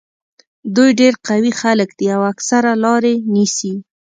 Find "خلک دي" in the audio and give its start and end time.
1.61-2.07